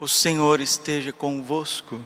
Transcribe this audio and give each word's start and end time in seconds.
O 0.00 0.08
Senhor 0.08 0.62
esteja 0.62 1.12
convosco. 1.12 2.00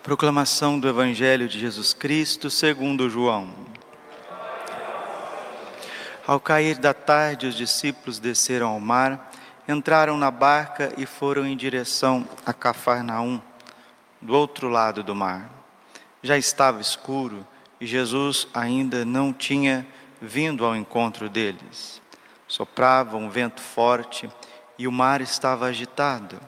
Proclamação 0.00 0.78
do 0.78 0.88
Evangelho 0.88 1.48
de 1.48 1.58
Jesus 1.58 1.92
Cristo 1.92 2.48
segundo 2.48 3.10
João. 3.10 3.52
Ao 6.24 6.38
cair 6.38 6.78
da 6.78 6.94
tarde, 6.94 7.48
os 7.48 7.56
discípulos 7.56 8.20
desceram 8.20 8.68
ao 8.68 8.78
mar, 8.78 9.32
entraram 9.68 10.16
na 10.16 10.30
barca 10.30 10.94
e 10.96 11.04
foram 11.04 11.44
em 11.44 11.56
direção 11.56 12.24
a 12.46 12.52
Cafarnaum, 12.52 13.42
do 14.22 14.36
outro 14.36 14.68
lado 14.68 15.02
do 15.02 15.16
mar. 15.16 15.50
Já 16.22 16.38
estava 16.38 16.80
escuro 16.80 17.44
e 17.80 17.86
Jesus 17.88 18.46
ainda 18.54 19.04
não 19.04 19.32
tinha 19.32 19.84
vindo 20.22 20.64
ao 20.64 20.76
encontro 20.76 21.28
deles. 21.28 22.00
Soprava 22.46 23.16
um 23.16 23.28
vento 23.28 23.60
forte 23.60 24.26
e 24.26 24.47
o 24.86 24.92
mar 24.92 25.20
estava 25.20 25.66
agitado. 25.66 26.38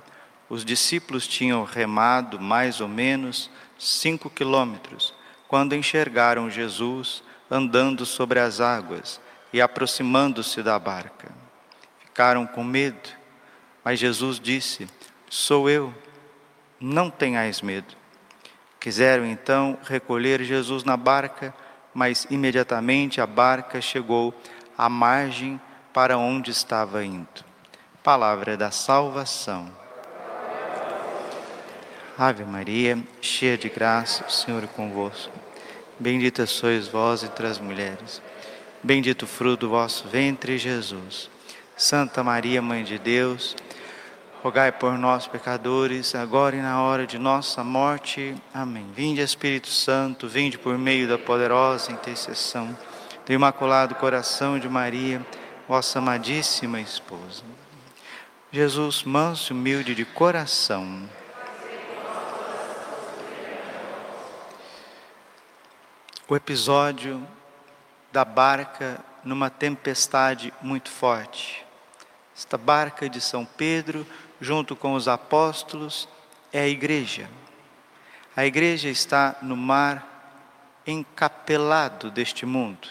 Os 0.48 0.64
discípulos 0.64 1.26
tinham 1.26 1.64
remado 1.64 2.40
mais 2.40 2.80
ou 2.80 2.88
menos 2.88 3.50
cinco 3.78 4.30
quilômetros 4.30 5.14
quando 5.48 5.74
enxergaram 5.74 6.48
Jesus 6.48 7.22
andando 7.50 8.06
sobre 8.06 8.38
as 8.38 8.60
águas 8.60 9.20
e 9.52 9.60
aproximando-se 9.60 10.62
da 10.62 10.78
barca. 10.78 11.32
Ficaram 11.98 12.46
com 12.46 12.62
medo, 12.62 13.08
mas 13.84 13.98
Jesus 13.98 14.38
disse: 14.38 14.86
Sou 15.28 15.68
eu, 15.68 15.92
não 16.78 17.10
tenhais 17.10 17.60
medo. 17.60 17.96
Quiseram 18.78 19.26
então 19.26 19.76
recolher 19.82 20.42
Jesus 20.44 20.84
na 20.84 20.96
barca, 20.96 21.52
mas 21.92 22.26
imediatamente 22.30 23.20
a 23.20 23.26
barca 23.26 23.80
chegou 23.80 24.32
à 24.78 24.88
margem 24.88 25.60
para 25.92 26.16
onde 26.16 26.50
estava 26.50 27.04
indo. 27.04 27.49
Palavra 28.02 28.56
da 28.56 28.70
salvação. 28.70 29.70
Ave 32.16 32.44
Maria, 32.44 32.98
cheia 33.20 33.58
de 33.58 33.68
graça, 33.68 34.24
o 34.26 34.32
Senhor 34.32 34.64
é 34.64 34.66
convosco. 34.66 35.30
Bendita 35.98 36.46
sois 36.46 36.88
vós 36.88 37.22
entre 37.22 37.46
as 37.46 37.58
mulheres. 37.58 38.22
Bendito 38.82 39.24
o 39.24 39.26
fruto 39.26 39.66
do 39.66 39.68
vosso 39.68 40.08
ventre, 40.08 40.56
Jesus. 40.56 41.28
Santa 41.76 42.24
Maria, 42.24 42.62
Mãe 42.62 42.84
de 42.84 42.98
Deus, 42.98 43.54
rogai 44.42 44.72
por 44.72 44.96
nós, 44.96 45.26
pecadores, 45.26 46.14
agora 46.14 46.56
e 46.56 46.62
na 46.62 46.82
hora 46.82 47.06
de 47.06 47.18
nossa 47.18 47.62
morte. 47.62 48.34
Amém. 48.54 48.86
Vinde, 48.94 49.20
Espírito 49.20 49.68
Santo, 49.68 50.26
vinde 50.26 50.56
por 50.56 50.78
meio 50.78 51.06
da 51.06 51.18
poderosa 51.18 51.92
intercessão 51.92 52.74
do 53.26 53.32
Imaculado 53.34 53.94
Coração 53.96 54.58
de 54.58 54.70
Maria, 54.70 55.20
vossa 55.68 55.98
amadíssima 55.98 56.80
esposa. 56.80 57.49
Jesus, 58.52 59.04
manso 59.04 59.52
e 59.52 59.56
humilde 59.56 59.94
de 59.94 60.04
coração. 60.04 61.08
O 66.26 66.34
episódio 66.34 67.24
da 68.10 68.24
barca 68.24 69.04
numa 69.22 69.50
tempestade 69.50 70.52
muito 70.60 70.90
forte. 70.90 71.64
Esta 72.36 72.58
barca 72.58 73.08
de 73.08 73.20
São 73.20 73.44
Pedro, 73.44 74.04
junto 74.40 74.74
com 74.74 74.94
os 74.94 75.06
apóstolos, 75.06 76.08
é 76.52 76.62
a 76.62 76.68
igreja. 76.68 77.30
A 78.34 78.44
igreja 78.44 78.88
está 78.88 79.36
no 79.42 79.56
mar 79.56 80.82
encapelado 80.84 82.10
deste 82.10 82.44
mundo. 82.44 82.88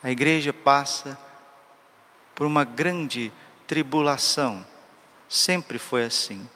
A 0.00 0.12
igreja 0.12 0.52
passa 0.52 1.18
por 2.36 2.46
uma 2.46 2.62
grande 2.62 3.32
tribulação. 3.66 4.64
Sempre 5.28 5.78
foi 5.78 6.04
assim. 6.04 6.48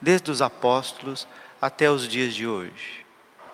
Desde 0.00 0.30
os 0.30 0.42
apóstolos 0.42 1.26
até 1.60 1.90
os 1.90 2.06
dias 2.06 2.34
de 2.34 2.46
hoje. 2.46 3.04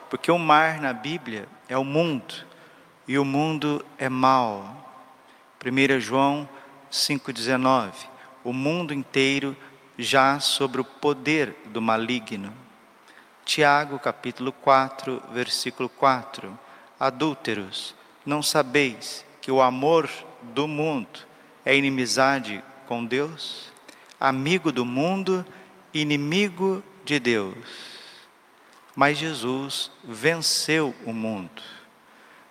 Porque 0.08 0.30
o 0.30 0.38
mar 0.38 0.80
na 0.80 0.92
Bíblia 0.92 1.48
é 1.69 1.78
o 1.78 1.84
mundo, 1.84 2.34
e 3.06 3.16
o 3.19 3.25
mundo 3.25 3.84
é 3.97 4.08
mau. 4.08 4.76
1 5.64 6.00
João 6.00 6.48
5,19: 6.91 7.92
O 8.42 8.52
mundo 8.52 8.92
inteiro 8.92 9.56
já 9.96 10.41
sobre 10.41 10.80
o 10.80 10.84
poder 10.84 11.54
do 11.66 11.80
maligno. 11.80 12.52
Tiago 13.44 13.98
capítulo 13.98 14.50
4, 14.52 15.22
versículo 15.32 15.88
4: 15.88 16.58
Adúlteros, 16.98 17.94
não 18.26 18.42
sabeis 18.42 19.25
que 19.41 19.52
o 19.52 19.62
amor 19.62 20.10
do 20.42 20.66
mundo 20.66 21.29
é 21.65 21.76
inimizade 21.76 22.62
com 22.87 23.04
Deus, 23.04 23.71
amigo 24.19 24.72
do 24.72 24.84
mundo, 24.84 25.44
inimigo 25.93 26.82
de 27.04 27.19
Deus. 27.19 27.56
Mas 28.94 29.19
Jesus 29.19 29.91
venceu 30.04 30.94
o 31.04 31.12
mundo. 31.12 31.62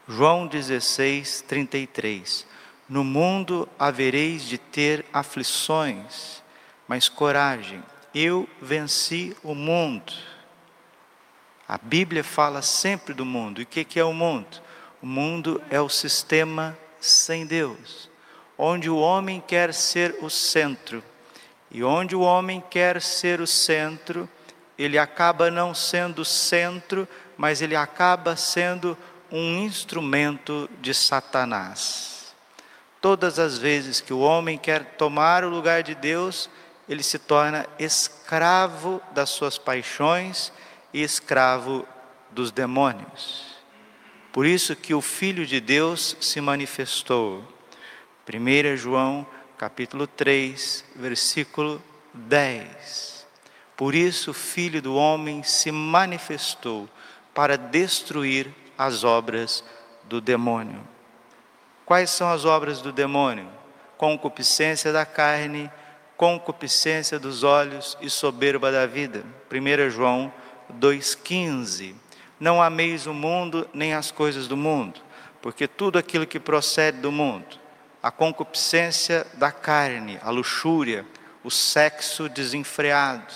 João 0.08 0.48
16, 0.48 1.44
33. 1.48 2.48
No 2.88 3.03
mundo 3.03 3.69
havereis 3.78 4.44
de 4.44 4.58
ter 4.58 5.06
aflições, 5.14 6.42
mas 6.88 7.08
coragem, 7.08 7.84
eu 8.16 8.50
venci 8.62 9.36
o 9.44 9.53
mundo. 9.53 10.14
A 11.68 11.78
Bíblia 11.78 12.24
fala 12.24 12.64
sempre 12.64 13.14
do 13.14 13.25
mundo. 13.25 13.62
E 13.62 13.64
o 13.64 13.68
que 13.68 14.00
é 14.00 14.03
o 14.03 14.14
mundo? 14.14 14.62
O 15.02 15.06
mundo 15.06 15.62
é 15.69 15.80
o 15.80 15.88
sistema 15.88 16.75
sem 17.00 17.46
Deus 17.46 18.09
onde 18.62 18.90
o 18.90 18.97
homem 18.97 19.40
quer 19.40 19.74
ser 19.74 20.18
o 20.22 20.30
centro. 20.30 21.02
E 21.72 21.81
onde 21.81 22.14
o 22.14 22.20
homem 22.20 22.62
quer 22.70 23.02
ser 23.02 23.40
o 23.40 23.47
centro, 23.47 24.28
ele 24.78 24.97
acaba 24.97 25.50
não 25.50 25.74
sendo 25.74 26.25
centro, 26.25 27.08
mas 27.38 27.62
ele 27.62 27.75
acaba 27.75 28.36
sendo 28.36 28.98
um 29.31 29.59
instrumento 29.59 30.69
de 30.81 30.94
Satanás. 30.94 32.36
Todas 33.00 33.40
as 33.40 33.58
vezes 33.58 34.02
que 34.02 34.12
o 34.12 34.19
homem 34.19 34.58
quer 34.58 34.84
tomar 34.98 35.46
o 35.46 35.50
lugar 35.50 35.81
de 35.81 35.96
Deus, 35.96 36.50
ele 36.90 37.02
se 37.02 37.18
torna 37.18 37.66
escravo 37.80 39.02
das 39.14 39.30
suas 39.30 39.58
paixões 39.58 40.52
e 40.94 41.02
escravo 41.02 41.88
dos 42.30 42.52
demônios. 42.52 43.58
Por 44.34 44.46
isso 44.46 44.75
que 44.75 44.94
o 44.94 45.00
Filho 45.00 45.46
de 45.46 45.62
Deus 45.62 46.18
se 46.19 46.42
manifestou 46.42 47.59
1 48.31 48.78
João 48.78 49.25
capítulo 49.57 50.06
3, 50.06 50.85
versículo 50.95 51.81
10. 52.13 53.25
Por 53.75 53.95
isso 53.95 54.29
o 54.29 54.35
Filho 54.35 54.81
do 54.84 54.95
Homem 54.95 55.41
se 55.41 55.72
manifestou 55.72 56.88
para 57.34 57.57
destruir 57.57 58.53
as 58.78 59.03
obras 59.03 59.63
do 60.03 60.22
demônio. 60.22 60.79
Quais 61.85 62.12
são 62.12 62.29
as 62.29 62.45
obras 62.45 62.81
do 62.81 62.91
demônio? 62.91 63.47
Concupiscência 63.97 64.94
da 64.94 65.07
carne, 65.07 65.72
concupiscência 66.16 67.18
dos 67.18 67.44
olhos 67.44 67.97
e 68.00 68.12
soberba 68.12 68.72
da 68.72 68.85
vida. 68.85 69.23
1 69.51 69.89
João 69.89 70.31
2,15. 70.79 71.95
Não 72.39 72.62
ameis 72.62 73.07
o 73.07 73.13
mundo 73.13 73.68
nem 73.73 73.95
as 73.95 74.12
coisas 74.12 74.47
do 74.47 74.56
mundo, 74.56 75.01
porque 75.41 75.68
tudo 75.68 75.97
aquilo 75.97 76.28
que 76.28 76.39
procede 76.39 77.00
do 77.00 77.12
mundo, 77.12 77.59
a 78.02 78.12
concupiscência 78.12 79.26
da 79.34 79.52
carne, 79.52 80.20
a 80.22 80.30
luxúria, 80.30 81.06
o 81.44 81.52
sexo 81.52 82.30
desenfreado, 82.30 83.34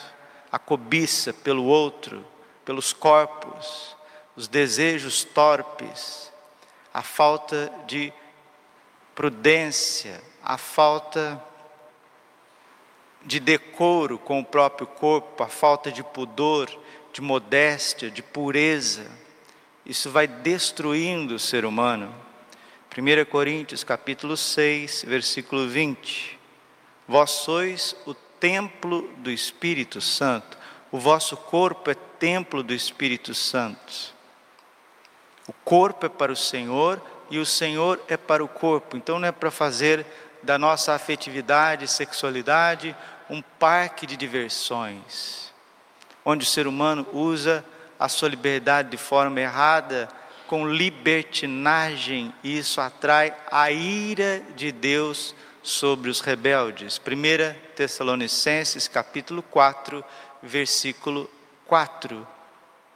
a 0.52 0.60
cobiça 0.60 1.34
pelo 1.34 1.66
outro, 1.66 2.26
pelos 2.64 2.94
corpos, 2.94 3.96
os 4.36 4.48
desejos 4.48 5.24
torpes, 5.24 6.32
a 6.94 7.02
falta 7.02 7.72
de 7.86 8.14
prudência, 9.14 10.22
a 10.44 10.58
falta 10.58 11.42
de 13.26 13.40
decoro 13.40 14.18
com 14.18 14.40
o 14.40 14.46
próprio 14.46 14.88
corpo, 14.88 15.44
a 15.44 15.48
falta 15.48 15.92
de 15.92 16.04
pudor, 16.04 16.70
de 17.12 17.22
modéstia, 17.22 18.12
de 18.12 18.22
pureza. 18.22 19.10
Isso 19.86 20.10
vai 20.10 20.28
destruindo 20.28 21.36
o 21.36 21.40
ser 21.40 21.66
humano. 21.66 22.23
1 22.96 23.26
Coríntios 23.26 23.84
capítulo 23.84 24.38
6, 24.38 25.06
versículo 25.08 25.68
20. 25.68 26.40
Vós 27.08 27.32
sois 27.32 27.96
o 28.06 28.14
templo 28.14 29.10
do 29.18 29.32
Espírito 29.32 30.00
Santo, 30.00 30.56
o 30.92 31.00
vosso 31.00 31.36
corpo 31.36 31.90
é 31.90 31.96
templo 31.96 32.62
do 32.62 32.72
Espírito 32.72 33.34
Santo. 33.34 34.14
O 35.48 35.54
corpo 35.66 36.06
é 36.06 36.10
para 36.10 36.32
o 36.32 36.36
Senhor 36.36 37.02
e 37.32 37.40
o 37.40 37.46
Senhor 37.48 38.00
é 38.08 38.16
para 38.16 38.44
o 38.44 38.48
corpo. 38.48 38.96
Então 38.96 39.18
não 39.18 39.28
é 39.28 39.32
para 39.32 39.50
fazer 39.50 40.06
da 40.44 40.60
nossa 40.60 40.94
afetividade, 40.94 41.88
sexualidade, 41.88 42.96
um 43.28 43.42
parque 43.42 44.06
de 44.06 44.16
diversões, 44.16 45.52
onde 46.24 46.44
o 46.44 46.48
ser 46.48 46.68
humano 46.68 47.08
usa 47.12 47.66
a 48.00 48.08
sua 48.08 48.30
liberdade 48.30 48.92
de 48.92 48.98
forma 48.98 49.42
errada 49.42 50.08
com 50.54 50.70
libertinagem, 50.70 52.32
e 52.44 52.60
isso 52.60 52.80
atrai 52.80 53.36
a 53.50 53.72
ira 53.72 54.40
de 54.56 54.72
Deus 54.72 55.34
sobre 55.64 56.12
os 56.12 56.20
rebeldes. 56.20 57.02
1 57.04 57.74
Tessalonicenses 57.76 58.88
capítulo 58.88 59.42
4, 59.42 60.06
versículo 60.44 61.28
4. 61.66 62.28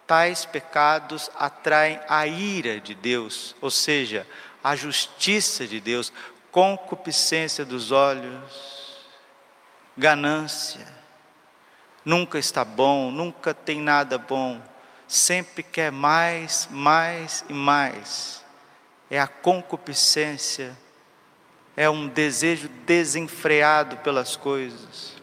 Tais 0.05 0.45
pecados 0.45 1.31
atraem 1.35 1.99
a 2.07 2.27
ira 2.27 2.79
de 2.79 2.93
Deus, 2.93 3.55
ou 3.59 3.71
seja, 3.71 4.27
a 4.63 4.75
justiça 4.75 5.65
de 5.65 5.79
Deus, 5.79 6.13
concupiscência 6.51 7.65
dos 7.65 7.91
olhos, 7.91 8.99
ganância. 9.97 10.87
Nunca 12.05 12.37
está 12.37 12.63
bom, 12.63 13.09
nunca 13.09 13.51
tem 13.51 13.81
nada 13.81 14.19
bom, 14.19 14.61
sempre 15.07 15.63
quer 15.63 15.91
mais, 15.91 16.67
mais 16.71 17.45
e 17.47 17.53
mais. 17.53 18.43
É 19.09 19.19
a 19.19 19.27
concupiscência 19.27 20.77
é 21.77 21.87
um 21.87 22.07
desejo 22.07 22.67
desenfreado 22.87 23.97
pelas 23.97 24.35
coisas, 24.35 25.13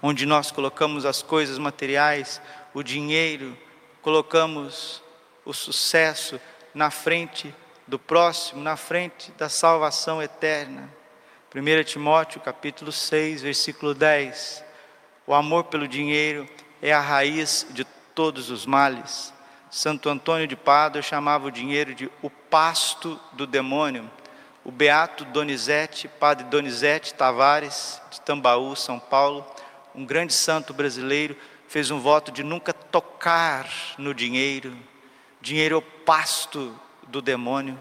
onde 0.00 0.24
nós 0.24 0.50
colocamos 0.50 1.04
as 1.04 1.22
coisas 1.22 1.58
materiais, 1.58 2.40
o 2.72 2.82
dinheiro, 2.82 3.54
colocamos 4.00 5.02
o 5.44 5.52
sucesso 5.52 6.40
na 6.74 6.90
frente 6.90 7.54
do 7.86 7.98
próximo, 7.98 8.62
na 8.62 8.74
frente 8.74 9.30
da 9.32 9.50
salvação 9.50 10.22
eterna. 10.22 10.88
1 11.54 11.84
Timóteo 11.84 12.40
capítulo 12.40 12.90
6, 12.90 13.42
versículo 13.42 13.94
10. 13.94 14.64
O 15.26 15.34
amor 15.34 15.64
pelo 15.64 15.86
dinheiro 15.86 16.48
é 16.80 16.90
a 16.90 17.00
raiz 17.00 17.66
de 17.70 17.86
todos 18.14 18.50
os 18.50 18.66
males. 18.66 19.32
Santo 19.70 20.08
Antônio 20.08 20.46
de 20.46 20.56
Pádua 20.56 21.02
chamava 21.02 21.46
o 21.48 21.50
dinheiro 21.50 21.94
de 21.94 22.10
o 22.22 22.30
pasto 22.30 23.20
do 23.32 23.46
demônio 23.46 24.10
o 24.64 24.72
beato 24.72 25.26
Donizete, 25.26 26.08
padre 26.08 26.46
Donizete 26.46 27.12
Tavares, 27.12 28.00
de 28.10 28.20
Tambaú, 28.22 28.74
São 28.74 28.98
Paulo, 28.98 29.46
um 29.94 30.06
grande 30.06 30.32
santo 30.32 30.72
brasileiro, 30.72 31.36
fez 31.68 31.90
um 31.90 32.00
voto 32.00 32.32
de 32.32 32.42
nunca 32.42 32.72
tocar 32.72 33.68
no 33.98 34.14
dinheiro. 34.14 34.74
Dinheiro 35.40 35.74
é 35.74 35.78
o 35.78 35.82
pasto 35.82 36.78
do 37.08 37.20
demônio. 37.20 37.78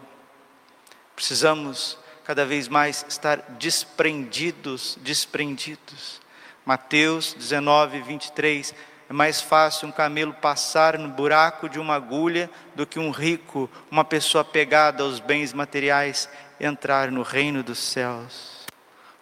Precisamos 1.16 1.98
cada 2.26 2.46
vez 2.46 2.68
mais 2.68 3.06
estar 3.08 3.38
desprendidos, 3.58 4.98
desprendidos. 5.02 6.22
Mateus 6.66 7.34
19, 7.34 8.02
23. 8.02 8.76
É 9.14 9.16
mais 9.16 9.40
fácil 9.40 9.88
um 9.88 9.92
camelo 9.92 10.34
passar 10.34 10.98
no 10.98 11.08
buraco 11.08 11.70
de 11.70 11.80
uma 11.80 11.94
agulha 11.94 12.50
do 12.74 12.84
que 12.84 12.98
um 12.98 13.12
rico, 13.12 13.70
uma 13.92 14.04
pessoa 14.04 14.44
pegada 14.44 15.04
aos 15.04 15.20
bens 15.20 15.54
materiais 15.54 16.28
entrar 16.60 17.12
no 17.12 17.22
reino 17.22 17.62
dos 17.62 17.78
céus. 17.78 18.66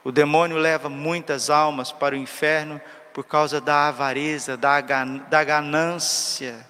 O 0.01 0.09
demônio 0.09 0.55
leva 0.55 0.87
muitas 0.87 1.49
almas 1.49 1.91
para 1.91 2.15
o 2.15 2.17
inferno 2.17 2.79
por 3.13 3.25
causa 3.25 3.59
da 3.59 3.89
avareza, 3.89 4.55
da, 4.55 4.79
da 4.79 5.43
ganância. 5.43 6.65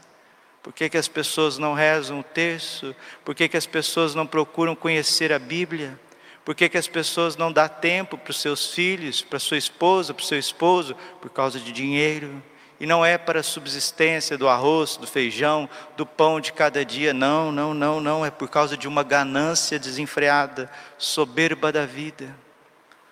Por 0.64 0.74
que, 0.74 0.90
que 0.90 0.98
as 0.98 1.08
pessoas 1.08 1.60
não 1.60 1.76
rezam 1.76 2.22
o 2.22 2.24
terço? 2.24 2.96
Por 3.24 3.36
que, 3.36 3.48
que 3.48 3.56
as 3.56 3.68
pessoas 3.68 4.16
não 4.16 4.26
procuram 4.26 4.76
conhecer 4.76 5.32
a 5.32 5.38
Bíblia? 5.38 6.00
Por 6.44 6.56
que, 6.56 6.68
que 6.68 6.78
as 6.78 6.88
pessoas 6.88 7.38
não 7.38 7.52
dão 7.52 7.68
tempo 7.68 8.18
para 8.18 8.32
os 8.32 8.42
seus 8.42 8.74
filhos, 8.74 9.22
para 9.22 9.38
sua 9.38 9.58
esposa, 9.58 10.12
para 10.12 10.24
o 10.24 10.26
seu 10.26 10.40
esposo? 10.40 10.96
Por 11.22 11.30
causa 11.30 11.60
de 11.60 11.72
dinheiro. 11.72 12.42
E 12.82 12.88
não 12.88 13.06
é 13.06 13.16
para 13.16 13.42
a 13.42 13.44
subsistência 13.44 14.36
do 14.36 14.50
arroz, 14.50 14.98
do 14.98 15.06
feijão, 15.06 15.70
do 15.96 16.04
pão 16.04 16.42
de 16.42 16.52
cada 16.52 16.84
dia. 16.84 17.14
Não, 17.14 17.52
não, 17.52 17.76
não, 17.76 18.02
não. 18.02 18.26
É 18.26 18.32
por 18.32 18.50
causa 18.50 18.76
de 18.76 18.88
uma 18.88 19.04
ganância 19.04 19.78
desenfreada, 19.78 20.68
soberba 20.98 21.72
da 21.72 21.86
vida. 21.86 22.36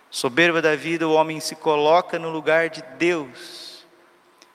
Soberba 0.09 0.59
da 0.59 0.75
vida, 0.75 1.07
o 1.07 1.13
homem 1.13 1.39
se 1.39 1.55
coloca 1.55 2.17
no 2.17 2.31
lugar 2.31 2.71
de 2.71 2.81
Deus. 2.97 3.85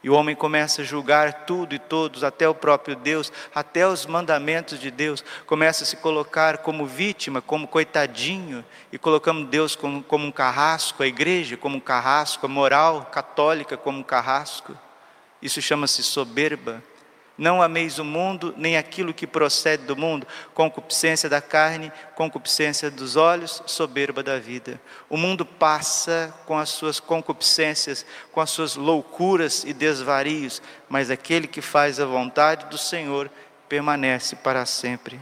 E 0.03 0.11
o 0.11 0.15
homem 0.15 0.35
começa 0.35 0.83
a 0.83 0.85
julgar 0.85 1.45
tudo 1.45 1.77
e 1.77 1.79
todos, 1.79 2.25
até 2.25 2.49
o 2.49 2.55
próprio 2.55 2.97
Deus, 2.97 3.33
até 3.55 3.87
os 3.87 4.07
mandamentos 4.07 4.81
de 4.81 4.91
Deus. 4.91 5.23
Começa 5.47 5.85
a 5.85 5.87
se 5.87 5.97
colocar 5.97 6.59
como 6.59 6.87
vítima, 6.87 7.41
como 7.41 7.69
coitadinho, 7.69 8.65
e 8.91 8.99
colocamos 8.99 9.49
Deus 9.49 9.77
como, 9.77 10.03
como 10.03 10.27
um 10.27 10.33
carrasco, 10.33 11.05
a 11.05 11.07
igreja 11.07 11.57
como 11.57 11.77
um 11.77 11.81
carrasco, 11.81 12.47
a 12.47 12.49
moral 12.49 13.09
católica 13.13 13.77
como 13.77 14.01
um 14.01 14.03
carrasco. 14.03 14.77
Isso 15.45 15.61
chama-se 15.61 16.03
soberba. 16.03 16.83
Não 17.37 17.61
ameis 17.61 17.99
o 17.99 18.05
mundo, 18.05 18.55
nem 18.57 18.79
aquilo 18.79 19.13
que 19.13 19.27
procede 19.27 19.85
do 19.85 19.97
mundo, 19.97 20.27
concupiscência 20.55 21.29
da 21.29 21.43
carne, 21.43 21.93
concupiscência 22.15 22.91
dos 22.91 23.17
olhos, 23.17 23.63
soberba 23.67 24.23
da 24.23 24.39
vida. 24.39 24.81
O 25.11 25.17
mundo 25.19 25.45
passa 25.45 26.33
com 26.47 26.57
as 26.57 26.71
suas 26.71 26.99
concupiscências, 26.99 28.07
com 28.33 28.41
as 28.41 28.51
suas 28.51 28.77
loucuras 28.77 29.65
e 29.65 29.75
desvarios, 29.75 30.63
mas 30.89 31.11
aquele 31.11 31.47
que 31.47 31.61
faz 31.61 32.01
a 32.01 32.07
vontade 32.07 32.67
do 32.67 32.79
Senhor 32.79 33.29
permanece 33.69 34.37
para 34.37 34.65
sempre. 34.65 35.21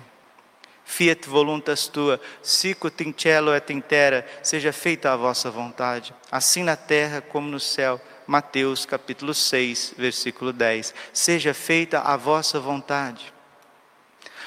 Fiat 0.85 1.27
voluntas 1.27 1.89
tua, 1.89 2.21
sicut 2.43 3.03
in 3.03 3.15
cielo 3.17 3.55
et 3.55 3.73
in 3.73 3.81
terra, 3.81 4.25
seja 4.43 4.73
feita 4.73 5.11
a 5.11 5.17
vossa 5.17 5.51
vontade, 5.51 6.15
assim 6.31 6.63
na 6.63 6.77
terra 6.77 7.23
como 7.23 7.49
no 7.49 7.59
céu. 7.59 7.99
Mateus 8.27 8.87
capítulo 8.87 9.35
6, 9.35 9.95
versículo 9.97 10.53
10. 10.53 10.95
Seja 11.13 11.53
feita 11.53 12.01
a 12.01 12.17
vossa 12.17 12.61
vontade. 12.61 13.33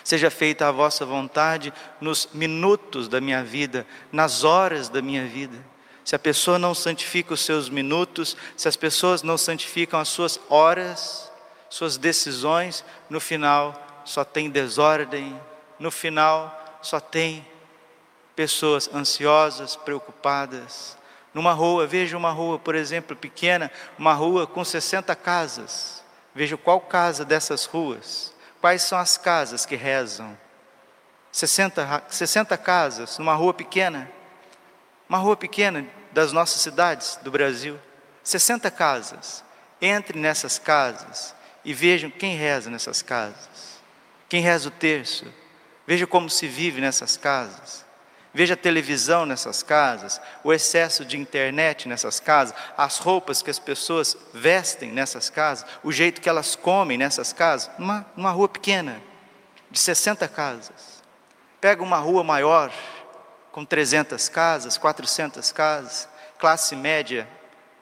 Seja 0.04 0.30
feita 0.30 0.68
a 0.68 0.72
vossa 0.72 1.06
vontade 1.06 1.74
nos 2.00 2.30
minutos 2.34 3.08
da 3.08 3.20
minha 3.20 3.44
vida, 3.44 3.88
nas 4.12 4.44
horas 4.44 4.88
da 4.88 5.02
minha 5.02 5.26
vida. 5.26 5.58
Se 6.04 6.16
a 6.16 6.20
pessoa 6.20 6.60
não 6.60 6.76
santifica 6.76 7.34
os 7.34 7.42
seus 7.42 7.68
minutos, 7.68 8.38
se 8.56 8.68
as 8.68 8.76
pessoas 8.76 9.24
não 9.24 9.38
santificam 9.38 10.00
as 10.00 10.08
suas 10.08 10.40
horas, 10.48 11.32
suas 11.70 11.98
decisões, 11.98 12.86
no 13.10 13.20
final 13.20 14.04
só 14.06 14.24
tem 14.24 14.50
desordem, 14.50 15.40
no 15.80 15.90
final 15.90 16.78
só 16.82 17.00
tem 17.00 17.46
pessoas 18.36 18.88
ansiosas, 18.94 19.76
preocupadas, 19.76 20.96
numa 21.36 21.52
rua, 21.52 21.86
veja 21.86 22.16
uma 22.16 22.32
rua, 22.32 22.58
por 22.58 22.76
exemplo, 22.76 23.14
pequena, 23.14 23.70
uma 24.00 24.14
rua 24.14 24.48
com 24.48 24.64
60 24.64 25.14
casas. 25.18 26.02
Veja 26.34 26.56
qual 26.56 26.80
casa 26.80 27.26
dessas 27.26 27.66
ruas. 27.66 28.34
Quais 28.62 28.84
são 28.84 28.98
as 28.98 29.18
casas 29.18 29.66
que 29.66 29.76
rezam? 29.76 30.38
60, 31.34 32.04
60 32.08 32.58
casas 32.58 33.18
numa 33.18 33.34
rua 33.34 33.54
pequena. 33.54 34.10
Uma 35.10 35.18
rua 35.18 35.36
pequena 35.36 35.86
das 36.14 36.32
nossas 36.32 36.62
cidades 36.62 37.20
do 37.22 37.30
Brasil. 37.30 37.78
60 38.24 38.72
casas. 38.72 39.44
Entre 39.82 40.18
nessas 40.18 40.58
casas 40.58 41.36
e 41.66 41.74
vejam 41.74 42.10
quem 42.10 42.38
reza 42.38 42.70
nessas 42.70 43.02
casas. 43.02 43.82
Quem 44.30 44.42
reza 44.42 44.70
o 44.70 44.72
terço. 44.72 45.26
Veja 45.86 46.08
como 46.08 46.30
se 46.30 46.48
vive 46.48 46.80
nessas 46.80 47.18
casas. 47.18 47.85
Veja 48.36 48.58
televisão 48.58 49.26
nessas 49.26 49.64
casas, 49.64 50.20
o 50.44 50.52
excesso 50.52 51.06
de 51.06 51.18
internet 51.18 51.88
nessas 51.88 52.20
casas, 52.20 52.54
as 52.78 52.98
roupas 52.98 53.42
que 53.42 53.50
as 53.50 53.58
pessoas 53.58 54.18
vestem 54.34 54.92
nessas 54.92 55.30
casas, 55.30 55.66
o 55.82 55.90
jeito 55.90 56.20
que 56.20 56.28
elas 56.28 56.54
comem 56.54 56.98
nessas 56.98 57.32
casas, 57.32 57.72
numa 57.80 58.32
rua 58.32 58.50
pequena, 58.50 59.02
de 59.72 59.80
60 59.80 60.28
casas. 60.28 61.02
Pega 61.62 61.82
uma 61.82 61.96
rua 61.96 62.26
maior, 62.26 62.74
com 63.54 63.64
300 63.64 64.28
casas, 64.28 64.78
400 64.78 65.54
casas, 65.54 66.10
classe 66.38 66.76
média 66.76 67.26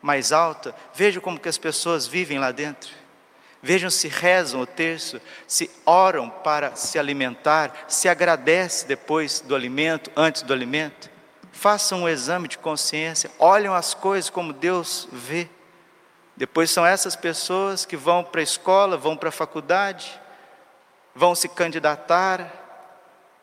mais 0.03 0.31
alta, 0.31 0.75
veja 0.93 1.19
como 1.19 1.39
que 1.39 1.49
as 1.49 1.57
pessoas 1.57 2.05
vivem 2.05 2.37
lá 2.37 2.51
dentro. 2.51 2.91
Vejam 3.65 3.89
se 3.89 4.09
rezam 4.09 4.59
o 4.59 4.67
terço, 4.67 5.21
se 5.47 5.71
oram 5.85 6.29
para 6.29 6.75
se 6.75 6.99
alimentar, 6.99 7.85
se 7.87 8.09
agradece 8.09 8.85
depois 8.85 9.39
do 9.39 9.55
alimento, 9.55 10.11
antes 10.17 10.41
do 10.41 10.51
alimento. 10.51 11.09
Façam 11.53 12.01
um 12.01 12.09
exame 12.09 12.49
de 12.49 12.57
consciência, 12.57 13.31
olham 13.39 13.73
as 13.73 13.93
coisas 13.93 14.29
como 14.29 14.51
Deus 14.51 15.07
vê. 15.13 15.47
Depois 16.35 16.71
são 16.71 16.85
essas 16.85 17.15
pessoas 17.15 17.85
que 17.85 17.95
vão 17.95 18.21
para 18.21 18.41
a 18.41 18.43
escola, 18.43 18.97
vão 18.97 19.15
para 19.15 19.29
a 19.29 19.31
faculdade, 19.31 20.19
vão 21.15 21.33
se 21.33 21.47
candidatar, 21.47 22.51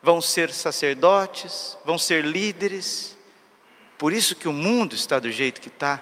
vão 0.03 0.21
ser 0.21 0.53
sacerdotes, 0.53 1.75
vão 1.83 1.97
ser 1.97 2.23
líderes. 2.23 3.17
Por 3.97 4.13
isso 4.13 4.35
que 4.35 4.47
o 4.47 4.53
mundo 4.53 4.93
está 4.93 5.17
do 5.17 5.31
jeito 5.31 5.59
que 5.59 5.69
está. 5.69 5.99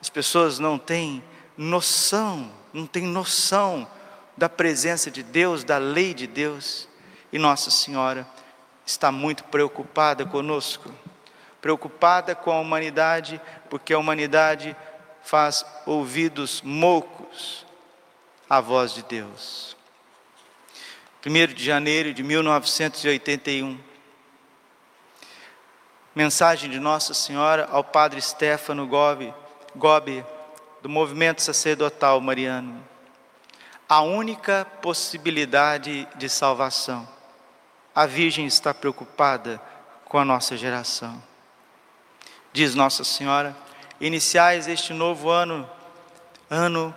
As 0.00 0.10
pessoas 0.10 0.58
não 0.58 0.80
têm 0.80 1.22
noção 1.56 2.60
não 2.72 2.86
tem 2.86 3.04
noção 3.04 3.88
da 4.36 4.48
presença 4.48 5.10
de 5.10 5.22
Deus, 5.22 5.64
da 5.64 5.78
lei 5.78 6.14
de 6.14 6.26
Deus. 6.26 6.88
E 7.32 7.38
Nossa 7.38 7.70
Senhora 7.70 8.26
está 8.84 9.12
muito 9.12 9.44
preocupada 9.44 10.26
conosco, 10.26 10.92
preocupada 11.60 12.34
com 12.34 12.50
a 12.50 12.60
humanidade, 12.60 13.40
porque 13.70 13.92
a 13.92 13.98
humanidade 13.98 14.76
faz 15.22 15.64
ouvidos 15.86 16.60
moucos 16.62 17.66
à 18.48 18.60
voz 18.60 18.92
de 18.92 19.02
Deus. 19.02 19.76
1 21.24 21.54
de 21.54 21.64
janeiro 21.64 22.12
de 22.12 22.22
1981, 22.22 23.78
Mensagem 26.14 26.68
de 26.68 26.78
Nossa 26.78 27.14
Senhora 27.14 27.68
ao 27.70 27.82
Padre 27.82 28.20
Stefano 28.20 28.86
Gobi 28.86 30.22
do 30.82 30.88
movimento 30.88 31.40
sacerdotal 31.40 32.20
mariano. 32.20 32.82
A 33.88 34.02
única 34.02 34.66
possibilidade 34.82 36.08
de 36.16 36.28
salvação. 36.28 37.08
A 37.94 38.04
Virgem 38.04 38.46
está 38.46 38.74
preocupada 38.74 39.62
com 40.04 40.18
a 40.18 40.24
nossa 40.24 40.56
geração. 40.56 41.22
Diz 42.52 42.74
Nossa 42.74 43.04
Senhora: 43.04 43.56
iniciais 44.00 44.66
este 44.66 44.92
novo 44.92 45.30
ano, 45.30 45.68
ano 46.50 46.92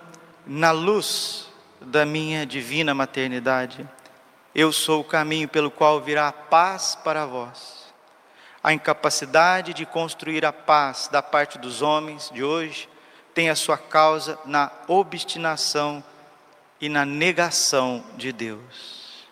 na 0.48 0.72
luz 0.72 1.48
da 1.80 2.06
minha 2.06 2.46
divina 2.46 2.94
maternidade. 2.96 3.88
Eu 4.54 4.72
sou 4.72 5.01
o 5.01 5.04
caminho 5.04 5.48
pelo 5.48 5.70
qual 5.70 6.01
virá 6.01 6.30
a 6.30 6.34
paz 6.34 6.98
para 7.04 7.25
vós. 7.25 7.86
A 8.63 8.74
incapacidade 8.74 9.75
de 9.75 9.86
construir 9.86 10.44
a 10.44 10.51
paz 10.51 11.08
da 11.12 11.22
parte 11.22 11.60
dos 11.60 11.84
homens 11.84 12.32
de 12.34 12.44
hoje 12.44 12.89
tem 13.36 13.50
a 13.50 13.56
sua 13.56 13.77
causa 13.77 14.39
na 14.46 14.72
obstinação 14.88 16.01
e 16.80 16.88
na 16.88 17.06
negação 17.06 18.01
de 18.15 18.32
Deus. 18.32 19.25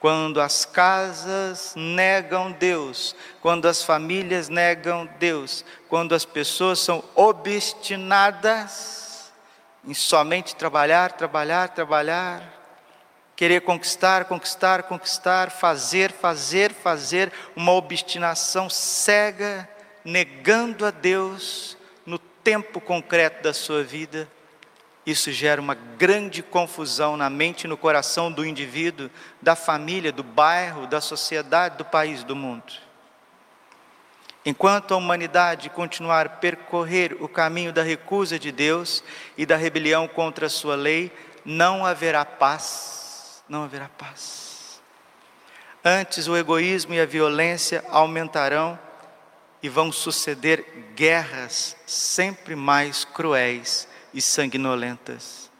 Quando 0.00 0.40
as 0.40 0.64
casas 0.64 1.74
negam 1.76 2.50
Deus, 2.52 3.14
quando 3.42 3.66
as 3.66 3.82
famílias 3.82 4.48
negam 4.48 5.06
Deus, 5.18 5.66
quando 5.88 6.14
as 6.14 6.24
pessoas 6.24 6.78
são 6.78 7.04
obstinadas 7.14 9.30
em 9.84 9.92
somente 9.92 10.56
trabalhar, 10.56 11.12
trabalhar, 11.12 11.68
trabalhar, 11.68 12.42
querer 13.36 13.60
conquistar, 13.60 14.24
conquistar, 14.24 14.84
conquistar, 14.84 15.50
fazer, 15.50 16.10
fazer, 16.10 16.72
fazer, 16.72 17.30
uma 17.54 17.72
obstinação 17.72 18.70
cega, 18.70 19.68
negando 20.04 20.86
a 20.86 20.90
Deus 20.90 21.75
tempo 22.46 22.80
concreto 22.80 23.42
da 23.42 23.52
sua 23.52 23.82
vida, 23.82 24.28
isso 25.04 25.32
gera 25.32 25.60
uma 25.60 25.74
grande 25.74 26.44
confusão 26.44 27.16
na 27.16 27.28
mente 27.28 27.64
e 27.64 27.66
no 27.66 27.76
coração 27.76 28.30
do 28.30 28.46
indivíduo, 28.46 29.10
da 29.42 29.56
família, 29.56 30.12
do 30.12 30.22
bairro, 30.22 30.86
da 30.86 31.00
sociedade, 31.00 31.76
do 31.76 31.84
país, 31.84 32.22
do 32.22 32.36
mundo. 32.36 32.72
Enquanto 34.44 34.94
a 34.94 34.96
humanidade 34.96 35.68
continuar 35.70 36.26
a 36.26 36.30
percorrer 36.30 37.16
o 37.18 37.26
caminho 37.26 37.72
da 37.72 37.82
recusa 37.82 38.38
de 38.38 38.52
Deus 38.52 39.02
e 39.36 39.44
da 39.44 39.56
rebelião 39.56 40.06
contra 40.06 40.46
a 40.46 40.48
sua 40.48 40.76
lei, 40.76 41.10
não 41.44 41.84
haverá 41.84 42.24
paz 42.24 43.42
não 43.48 43.64
haverá 43.64 43.88
paz. 43.98 44.80
Antes 45.84 46.26
o 46.26 46.36
egoísmo 46.36 46.94
e 46.94 47.00
a 47.00 47.06
violência 47.06 47.84
aumentarão 47.90 48.78
e 49.62 49.68
vão 49.68 49.90
suceder 49.90 50.64
guerras 50.94 51.76
sempre 51.86 52.54
mais 52.54 53.04
cruéis 53.04 53.88
e 54.12 54.20
sanguinolentas. 54.20 55.50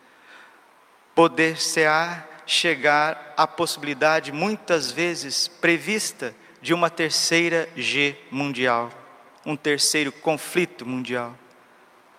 Poder-se-á 1.15 2.25
chegar 2.47 3.35
à 3.37 3.47
possibilidade, 3.47 4.33
muitas 4.33 4.93
vezes 4.93 5.49
prevista, 5.49 6.35
de 6.63 6.75
uma 6.75 6.91
terceira 6.91 7.69
G 7.77 8.17
mundial, 8.31 8.91
um 9.45 9.55
terceiro 9.55 10.11
conflito 10.11 10.85
mundial 10.85 11.37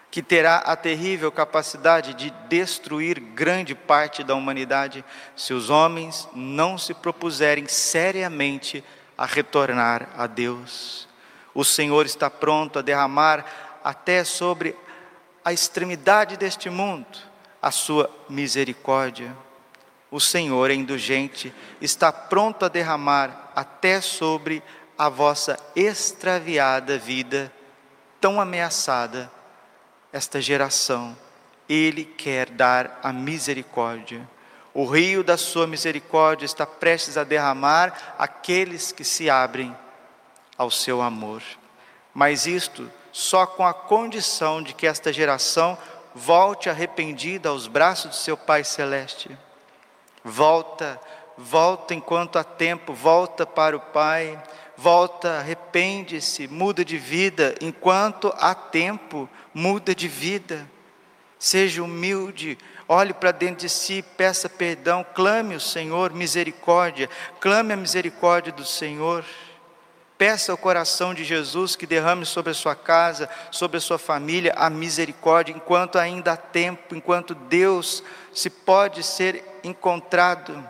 que 0.09 0.21
terá 0.23 0.57
a 0.57 0.75
terrível 0.75 1.31
capacidade 1.31 2.13
de 2.13 2.31
destruir 2.49 3.19
grande 3.19 3.75
parte 3.75 4.23
da 4.23 4.33
humanidade 4.35 5.03
se 5.35 5.53
os 5.53 5.69
homens 5.69 6.27
não 6.33 6.77
se 6.77 6.93
propuserem 6.93 7.67
seriamente 7.67 8.83
a 9.17 9.25
retornar 9.25 10.09
a 10.17 10.25
Deus. 10.25 11.06
O 11.57 11.65
Senhor 11.65 12.05
está 12.05 12.29
pronto 12.29 12.77
a 12.77 12.83
derramar 12.83 13.43
até 13.83 14.23
sobre 14.23 14.75
a 15.43 15.51
extremidade 15.51 16.37
deste 16.37 16.69
mundo 16.69 17.17
a 17.59 17.71
sua 17.71 18.11
misericórdia. 18.29 19.35
O 20.11 20.19
Senhor 20.19 20.69
é 20.69 20.75
indulgente, 20.75 21.51
está 21.81 22.11
pronto 22.11 22.63
a 22.63 22.67
derramar 22.67 23.51
até 23.55 23.99
sobre 24.01 24.61
a 24.95 25.09
vossa 25.09 25.57
extraviada 25.75 26.95
vida, 26.99 27.51
tão 28.21 28.39
ameaçada 28.39 29.31
esta 30.13 30.39
geração, 30.39 31.17
Ele 31.67 32.05
quer 32.05 32.51
dar 32.51 32.99
a 33.01 33.11
misericórdia. 33.11 34.29
O 34.75 34.85
rio 34.85 35.23
da 35.23 35.37
sua 35.37 35.65
misericórdia 35.65 36.45
está 36.45 36.67
prestes 36.67 37.17
a 37.17 37.23
derramar 37.23 38.15
aqueles 38.19 38.91
que 38.91 39.03
se 39.03 39.27
abrem 39.27 39.75
ao 40.57 40.71
seu 40.71 41.01
amor. 41.01 41.43
Mas 42.13 42.47
isto 42.47 42.91
só 43.11 43.45
com 43.45 43.65
a 43.65 43.73
condição 43.73 44.61
de 44.61 44.73
que 44.73 44.87
esta 44.87 45.11
geração 45.13 45.77
volte 46.13 46.69
arrependida 46.69 47.49
aos 47.49 47.67
braços 47.67 48.11
do 48.11 48.15
seu 48.15 48.35
Pai 48.35 48.63
Celeste. 48.63 49.37
Volta, 50.23 50.99
volta 51.37 51.93
enquanto 51.93 52.37
há 52.37 52.43
tempo, 52.43 52.93
volta 52.93 53.45
para 53.45 53.77
o 53.77 53.79
Pai, 53.79 54.41
volta, 54.75 55.39
arrepende-se, 55.39 56.47
muda 56.47 56.83
de 56.83 56.97
vida, 56.97 57.55
enquanto 57.61 58.33
há 58.37 58.53
tempo, 58.53 59.29
muda 59.53 59.93
de 59.93 60.07
vida. 60.07 60.69
Seja 61.39 61.83
humilde, 61.83 62.57
olhe 62.87 63.13
para 63.13 63.31
dentro 63.31 63.61
de 63.61 63.69
si, 63.69 64.01
peça 64.01 64.49
perdão, 64.49 65.05
clame 65.13 65.55
o 65.55 65.59
Senhor 65.59 66.11
misericórdia, 66.13 67.09
clame 67.39 67.73
a 67.73 67.77
misericórdia 67.77 68.51
do 68.51 68.65
Senhor. 68.65 69.23
Peça 70.17 70.51
ao 70.51 70.57
coração 70.57 71.13
de 71.13 71.23
Jesus 71.23 71.75
que 71.75 71.85
derrame 71.85 72.25
sobre 72.25 72.51
a 72.51 72.55
sua 72.55 72.75
casa, 72.75 73.29
sobre 73.51 73.77
a 73.77 73.81
sua 73.81 73.99
família, 73.99 74.53
a 74.57 74.69
misericórdia, 74.69 75.53
enquanto 75.53 75.97
ainda 75.97 76.33
há 76.33 76.37
tempo, 76.37 76.95
enquanto 76.95 77.35
Deus 77.35 78.03
se 78.33 78.49
pode 78.49 79.03
ser 79.03 79.43
encontrado. 79.63 80.67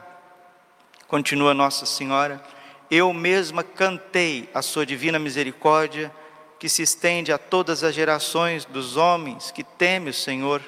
Continua 1.07 1.53
Nossa 1.53 1.85
Senhora 1.85 2.43
eu 2.89 3.11
mesma 3.11 3.63
cantei 3.63 4.49
a 4.53 4.61
sua 4.61 4.85
divina 4.85 5.19
misericórdia, 5.19 6.11
que 6.57 6.69
se 6.69 6.81
estende 6.81 7.31
a 7.31 7.37
todas 7.37 7.83
as 7.83 7.93
gerações 7.93 8.65
dos 8.65 8.97
homens 8.97 9.51
que 9.51 9.63
temem 9.63 10.09
o 10.09 10.13
Senhor. 10.13 10.61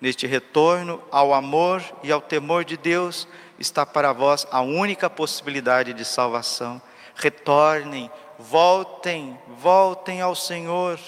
Neste 0.00 0.26
retorno 0.26 1.02
ao 1.10 1.32
amor 1.32 1.82
e 2.02 2.12
ao 2.12 2.20
temor 2.20 2.64
de 2.64 2.76
Deus 2.76 3.26
está 3.58 3.86
para 3.86 4.12
vós 4.12 4.46
a 4.50 4.60
única 4.60 5.08
possibilidade 5.08 5.92
de 5.92 6.04
salvação. 6.04 6.80
Retornem, 7.14 8.10
voltem, 8.38 9.38
voltem 9.58 10.20
ao 10.20 10.34
Senhor. 10.34 10.98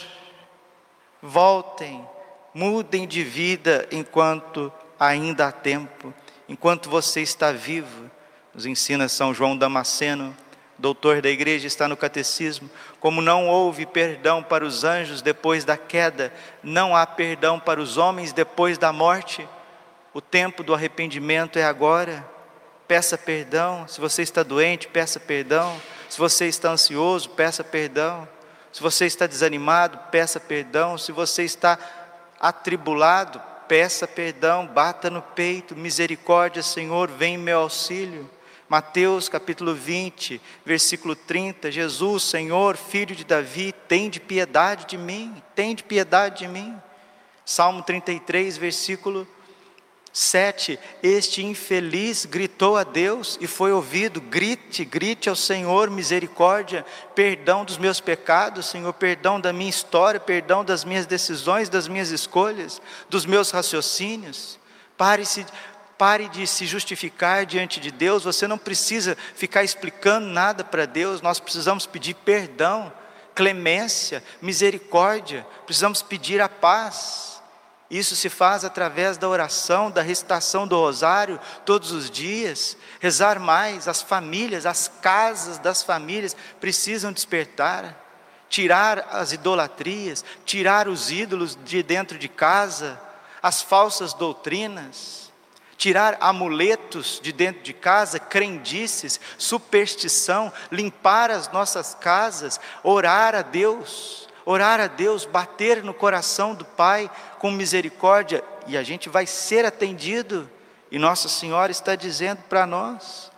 Voltem, 1.23 2.06
mudem 2.52 3.06
de 3.06 3.25
vida 3.25 3.88
enquanto 3.90 4.73
ainda 5.00 5.46
há 5.49 5.52
tempo, 5.52 6.12
enquanto 6.49 6.90
você 6.90 7.20
está 7.23 7.50
vivo 7.50 8.11
nos 8.54 8.66
ensina 8.66 9.08
São 9.08 9.34
João 9.34 9.56
Damasceno, 9.56 10.34
doutor 10.78 11.20
da 11.20 11.28
igreja, 11.28 11.66
está 11.66 11.88
no 11.88 11.96
catecismo. 11.96 12.70
Como 13.00 13.20
não 13.20 13.49
houve 13.49 13.84
perdão 13.84 14.42
para 14.42 14.64
os 14.64 14.84
anjos 14.84 15.20
depois 15.20 15.64
da 15.64 15.76
queda, 15.76 16.32
não 16.62 16.94
há 16.94 17.04
perdão 17.04 17.58
para 17.58 17.80
os 17.80 17.96
homens 17.96 18.32
depois 18.32 18.78
da 18.78 18.92
morte. 18.92 19.46
O 20.12 20.20
tempo 20.20 20.62
do 20.62 20.73
arrependimento 20.73 21.58
é 21.58 21.64
agora. 21.64 22.25
Peça 22.87 23.18
perdão. 23.18 23.88
Se 23.88 24.00
você 24.00 24.23
está 24.23 24.44
doente, 24.44 24.87
peça 24.87 25.18
perdão. 25.18 25.76
Se 26.14 26.21
você 26.21 26.47
está 26.47 26.71
ansioso, 26.71 27.30
peça 27.30 27.64
perdão. 27.64 28.28
Se 28.73 28.80
você 28.80 29.04
está 29.04 29.26
desanimado, 29.26 29.99
peça 30.12 30.38
perdão. 30.38 30.97
Se 30.97 31.11
você 31.11 31.42
está 31.42 31.76
atribulado, 32.38 33.42
peça 33.66 34.06
perdão. 34.06 34.64
Bata 34.64 35.11
no 35.11 35.21
peito. 35.21 35.75
Misericórdia, 35.75 36.62
Senhor, 36.62 37.11
vem 37.11 37.35
em 37.35 37.38
meu 37.38 37.59
auxílio. 37.59 38.30
Mateus 38.68 39.28
capítulo 39.28 39.75
20, 39.75 40.40
versículo 40.64 41.16
30, 41.16 41.73
Jesus, 41.73 42.23
Senhor, 42.23 42.76
filho 42.76 43.16
de 43.16 43.25
Davi, 43.25 43.73
tem 43.88 44.09
de 44.09 44.21
piedade 44.21 44.87
de 44.87 44.97
mim, 44.97 45.42
tem 45.52 45.75
de 45.75 45.83
piedade 45.83 46.47
de 46.47 46.49
mim. 46.49 46.80
Salmo 47.44 47.83
33, 47.83 48.56
versículo 48.56 49.26
7, 50.16 50.78
este 51.02 51.44
infeliz 51.44 52.25
gritou 52.25 52.76
a 52.76 52.85
Deus 52.85 53.37
e 53.40 53.49
foi 53.49 53.73
ouvido, 53.73 54.21
grite, 54.21 54.85
grite 54.85 55.28
ao 55.28 55.35
Senhor, 55.35 55.90
misericórdia, 55.90 56.87
perdão 57.16 57.64
dos 57.64 57.76
meus 57.78 57.99
pecados, 57.99 58.66
Senhor, 58.66 58.92
perdão 58.92 59.40
da 59.40 59.52
minha 59.52 59.68
história, 59.68 60.21
perdão 60.21 60.64
das 60.64 60.85
minhas 60.85 61.04
decisões, 61.04 61.68
das 61.68 61.88
minhas 61.88 62.11
escolhas, 62.11 62.80
dos 63.11 63.26
meus 63.26 63.50
raciocínios. 63.50 64.56
Pare-se, 64.97 65.44
Pare 65.99 66.28
de 66.28 66.47
se 66.47 66.66
justificar 66.66 67.47
diante 67.47 67.78
de 67.78 67.90
Deus, 67.90 68.25
você 68.25 68.49
não 68.49 68.59
precisa 68.59 69.16
ficar 69.35 69.62
explicando 69.62 70.26
nada 70.26 70.64
para 70.64 70.87
Deus, 70.87 71.23
nós 71.23 71.38
precisamos 71.38 71.87
pedir 71.87 72.14
perdão, 72.14 72.92
clemência, 73.33 74.23
misericórdia, 74.42 75.47
precisamos 75.64 76.02
pedir 76.02 76.40
a 76.40 76.49
paz. 76.49 77.33
Isso 77.94 78.16
se 78.16 78.28
faz 78.28 78.64
através 78.64 79.16
da 79.16 79.28
oração, 79.28 79.88
da 79.88 80.02
recitação 80.02 80.66
do 80.66 80.76
rosário 80.76 81.38
todos 81.64 81.92
os 81.92 82.10
dias. 82.10 82.76
Rezar 82.98 83.38
mais, 83.38 83.86
as 83.86 84.02
famílias, 84.02 84.66
as 84.66 84.90
casas 85.00 85.60
das 85.60 85.80
famílias 85.80 86.36
precisam 86.58 87.12
despertar. 87.12 87.96
Tirar 88.48 89.06
as 89.12 89.30
idolatrias, 89.30 90.24
tirar 90.44 90.88
os 90.88 91.12
ídolos 91.12 91.56
de 91.64 91.84
dentro 91.84 92.18
de 92.18 92.28
casa, 92.28 93.00
as 93.40 93.62
falsas 93.62 94.12
doutrinas, 94.12 95.32
tirar 95.76 96.16
amuletos 96.20 97.20
de 97.22 97.32
dentro 97.32 97.62
de 97.62 97.72
casa, 97.72 98.18
crendices, 98.18 99.20
superstição, 99.38 100.52
limpar 100.68 101.30
as 101.30 101.48
nossas 101.52 101.94
casas, 101.94 102.58
orar 102.82 103.36
a 103.36 103.42
Deus 103.42 104.24
orar 104.44 104.80
a 104.80 104.86
Deus, 104.86 105.24
bater 105.24 105.82
no 105.82 105.94
coração 105.94 106.54
do 106.54 106.64
Pai 106.64 107.10
com 107.38 107.50
misericórdia, 107.50 108.42
e 108.66 108.76
a 108.76 108.82
gente 108.82 109.08
vai 109.08 109.26
ser 109.26 109.64
atendido. 109.64 110.50
E 110.90 110.98
Nossa 110.98 111.28
Senhora 111.28 111.72
está 111.72 111.94
dizendo 111.94 112.42
para 112.48 112.66
nós 112.66 113.30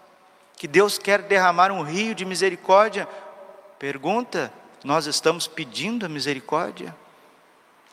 que 0.56 0.66
Deus 0.66 0.98
quer 0.98 1.22
derramar 1.22 1.70
um 1.70 1.82
rio 1.82 2.14
de 2.14 2.25
misericórdia. 2.25 3.08
Pergunta: 3.78 4.52
nós 4.84 5.06
estamos 5.06 5.46
pedindo 5.46 6.06
a 6.06 6.08
misericórdia? 6.08 6.94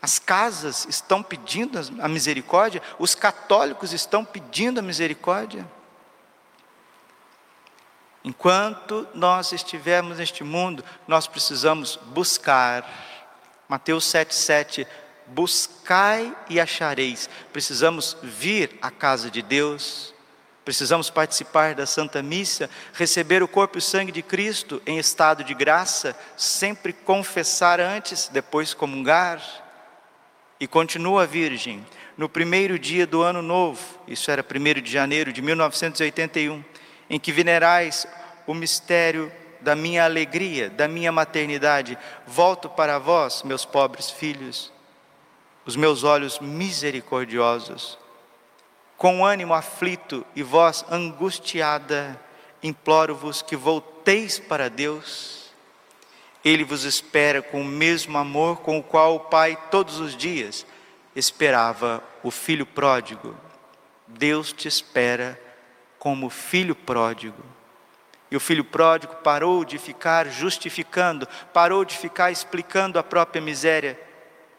As 0.01 0.19
casas 0.19 0.85
estão 0.89 1.23
pedindo 1.23 1.79
a 2.01 2.07
misericórdia? 2.09 2.81
Os 2.99 3.15
católicos 3.15 3.93
estão 3.93 4.25
pedindo 4.25 4.79
a 4.79 4.83
misericórdia? 4.83 5.65
Enquanto 8.23 9.05
nós 9.13 9.51
estivermos 9.51 10.17
neste 10.17 10.43
mundo, 10.43 10.83
nós 11.07 11.27
precisamos 11.27 11.99
buscar. 12.07 12.87
Mateus 13.67 14.05
7,7: 14.05 14.87
Buscai 15.27 16.33
e 16.49 16.57
achareis. 16.59 17.29
Precisamos 17.51 18.15
vir 18.23 18.77
à 18.81 18.89
casa 18.89 19.29
de 19.29 19.41
Deus, 19.41 20.13
precisamos 20.63 21.09
participar 21.09 21.75
da 21.75 21.85
Santa 21.85 22.23
Missa, 22.23 22.69
receber 22.93 23.43
o 23.43 23.47
corpo 23.47 23.77
e 23.77 23.79
o 23.79 23.81
sangue 23.81 24.11
de 24.11 24.21
Cristo 24.21 24.81
em 24.85 24.97
estado 24.97 25.43
de 25.43 25.53
graça, 25.53 26.15
sempre 26.37 26.93
confessar 26.93 27.81
antes, 27.81 28.29
depois 28.29 28.73
comungar. 28.73 29.41
E 30.61 30.67
continua 30.67 31.25
virgem. 31.25 31.85
No 32.15 32.29
primeiro 32.29 32.79
dia 32.79 33.05
do 33.05 33.21
ano 33.21 33.41
novo, 33.41 33.81
isso 34.07 34.31
era 34.31 34.41
1 34.41 34.81
de 34.81 34.89
janeiro 34.89 35.33
de 35.33 35.41
1981 35.41 36.63
em 37.09 37.19
que 37.19 37.31
venerais 37.31 38.07
o 38.45 38.53
mistério 38.53 39.31
da 39.61 39.75
minha 39.75 40.03
alegria, 40.03 40.69
da 40.69 40.87
minha 40.87 41.11
maternidade, 41.11 41.97
volto 42.27 42.69
para 42.69 42.99
vós, 42.99 43.43
meus 43.43 43.63
pobres 43.63 44.09
filhos, 44.09 44.71
os 45.65 45.75
meus 45.75 46.03
olhos 46.03 46.39
misericordiosos, 46.39 47.97
com 48.97 49.25
ânimo 49.25 49.53
aflito 49.53 50.25
e 50.35 50.43
voz 50.43 50.85
angustiada, 50.89 52.19
imploro-vos 52.61 53.41
que 53.41 53.55
volteis 53.55 54.37
para 54.37 54.69
Deus. 54.69 55.51
Ele 56.43 56.65
vos 56.65 56.83
espera 56.83 57.41
com 57.41 57.61
o 57.61 57.65
mesmo 57.65 58.17
amor 58.17 58.57
com 58.57 58.77
o 58.77 58.83
qual 58.83 59.15
o 59.15 59.19
Pai 59.21 59.57
todos 59.71 59.99
os 59.99 60.15
dias 60.15 60.65
esperava 61.15 62.03
o 62.21 62.29
filho 62.29 62.65
pródigo. 62.65 63.35
Deus 64.07 64.51
te 64.51 64.67
espera 64.67 65.39
como 66.03 66.29
filho 66.29 66.75
pródigo. 66.75 67.41
E 68.29 68.35
o 68.35 68.39
filho 68.39 68.65
pródigo 68.65 69.15
parou 69.23 69.63
de 69.63 69.77
ficar 69.77 70.27
justificando, 70.27 71.25
parou 71.53 71.85
de 71.85 71.97
ficar 71.97 72.29
explicando 72.29 72.99
a 72.99 73.03
própria 73.03 73.41
miséria 73.41 73.97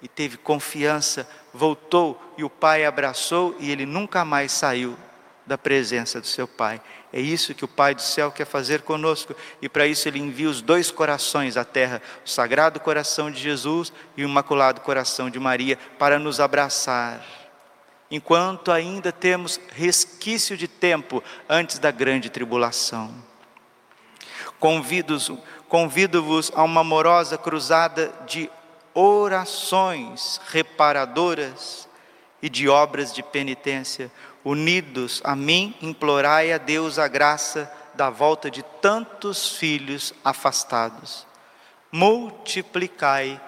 e 0.01 0.09
teve 0.09 0.39
confiança, 0.39 1.29
voltou 1.53 2.19
e 2.39 2.45
o 2.45 2.49
pai 2.49 2.87
abraçou 2.87 3.55
e 3.61 3.71
ele 3.71 3.85
nunca 3.85 4.25
mais 4.25 4.53
saiu 4.53 4.97
da 5.47 5.59
presença 5.59 6.19
do 6.19 6.27
seu 6.27 6.49
pai. 6.49 6.81
É 7.13 7.21
isso 7.21 7.55
que 7.55 7.65
o 7.65 7.69
Pai 7.69 7.95
do 7.95 8.01
céu 8.01 8.33
quer 8.33 8.47
fazer 8.47 8.81
conosco, 8.81 9.37
e 9.61 9.69
para 9.69 9.87
isso 9.87 10.09
ele 10.09 10.19
envia 10.19 10.49
os 10.49 10.63
dois 10.63 10.91
corações 10.91 11.57
à 11.59 11.65
terra, 11.65 12.01
o 12.25 12.29
Sagrado 12.29 12.81
Coração 12.81 13.31
de 13.31 13.39
Jesus 13.39 13.93
e 14.17 14.25
o 14.25 14.29
Imaculado 14.29 14.81
Coração 14.81 15.29
de 15.29 15.39
Maria, 15.39 15.79
para 15.97 16.19
nos 16.19 16.41
abraçar 16.41 17.44
enquanto 18.15 18.71
ainda 18.71 19.11
temos 19.11 19.61
resquício 19.73 20.57
de 20.57 20.69
tempo 20.69 21.21
antes 21.49 21.81
da 21.81 21.91
grande 21.91 22.31
tribulação. 22.31 23.13
Convido-vos 24.61 25.33
convido 25.69 26.25
a 26.55 26.63
uma 26.63 26.83
amorosa 26.83 27.37
cruzada 27.37 28.15
de 28.25 28.49
orações 28.95 30.41
reparadoras 30.47 31.89
e 32.41 32.49
de 32.49 32.69
obras 32.69 33.13
de 33.13 33.21
penitência. 33.21 34.13
Unidos 34.45 35.21
a 35.25 35.35
mim, 35.35 35.75
implorai 35.83 36.53
a 36.53 36.59
Deus 36.59 37.01
a 37.01 37.09
graça 37.09 37.69
da 37.95 38.11
volta 38.11 38.49
de 38.49 38.63
tantos 38.81 39.57
filhos 39.57 40.15
afastados. 40.25 41.27
Multiplicai 41.91 43.41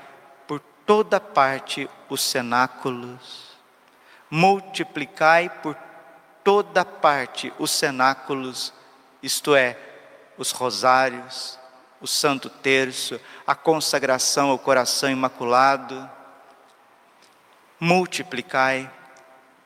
por 0.48 0.60
toda 0.84 1.20
parte 1.20 1.88
os 2.08 2.20
cenáculos 2.20 3.45
multiplicai 4.30 5.48
por 5.48 5.76
toda 6.42 6.84
parte 6.84 7.52
os 7.58 7.70
cenáculos, 7.70 8.72
isto 9.22 9.54
é, 9.54 9.78
os 10.38 10.50
rosários, 10.50 11.58
o 12.00 12.06
Santo 12.06 12.48
Terço, 12.48 13.20
a 13.46 13.54
consagração 13.54 14.50
ao 14.50 14.58
coração 14.58 15.10
imaculado. 15.10 16.08
Multiplicai 17.80 18.90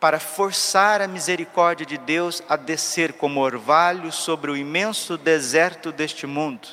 para 0.00 0.18
forçar 0.18 1.02
a 1.02 1.06
misericórdia 1.06 1.84
de 1.84 1.98
Deus 1.98 2.42
a 2.48 2.56
descer 2.56 3.12
como 3.12 3.40
orvalho 3.40 4.10
sobre 4.10 4.50
o 4.50 4.56
imenso 4.56 5.18
deserto 5.18 5.92
deste 5.92 6.26
mundo 6.26 6.66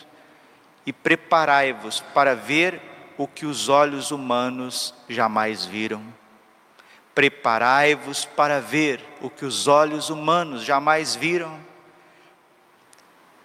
e 0.86 0.93
preparai-vos 0.93 2.00
para 2.13 2.34
ver 2.34 2.82
o 3.17 3.28
que 3.28 3.45
os 3.45 3.67
olhos 3.67 4.12
humanos 4.12 4.93
jamais 5.10 5.65
viram. 5.65 6.02
Preparai-vos 7.18 8.26
para 8.26 8.62
ver 8.62 9.04
o 9.20 9.28
que 9.28 9.44
os 9.44 9.68
olhos 9.68 10.12
humanos 10.12 10.64
jamais 10.64 11.16
viram. 11.16 11.60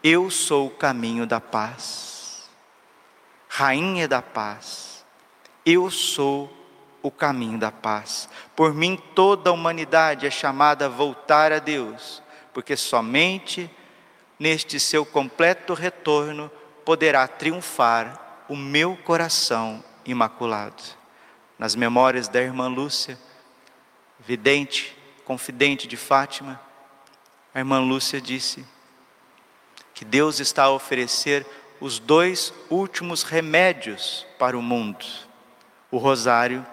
Eu 0.05 0.31
sou 0.31 0.67
o 0.67 0.71
caminho 0.71 1.27
da 1.27 1.41
paz, 1.41 2.51
Rainha 3.49 4.07
da 4.07 4.21
paz. 4.21 5.07
Eu 5.65 5.91
sou 5.91 6.55
o 7.03 7.11
caminho 7.11 7.59
da 7.59 7.73
paz. 7.73 8.29
Por 8.55 8.75
mim, 8.75 9.03
toda 9.15 9.49
a 9.49 9.55
humanidade 9.55 10.27
é 10.27 10.31
chamada 10.31 10.85
a 10.85 10.91
voltar 10.91 11.51
a 11.51 11.59
Deus, 11.59 12.23
porque 12.53 12.77
somente 12.77 13.71
neste 14.39 14.79
seu 14.79 15.07
completo 15.07 15.73
retorno 15.73 16.51
poderá 16.85 17.27
triunfar 17.27 18.45
o 18.51 18.55
meu 18.55 18.99
coração 18.99 19.83
imaculado. 20.05 20.83
Nas 21.59 21.75
memórias 21.75 22.29
da 22.29 22.43
irmã 22.43 22.69
Lúcia, 22.69 23.19
vidente, 24.27 24.97
confidente 25.25 25.87
de 25.87 25.97
Fátima, 25.97 26.61
a 27.55 27.59
irmã 27.59 27.81
Lúcia 27.81 28.21
disse 28.21 28.65
que 29.95 30.05
Deus 30.05 30.41
está 30.41 30.65
a 30.65 30.71
oferecer 30.71 31.47
os 31.81 31.99
dois 31.99 32.53
últimos 32.71 33.23
remédios 33.23 34.27
para 34.39 34.57
o 34.57 34.63
mundo: 34.63 35.05
o 35.91 35.99
rosário 35.99 36.67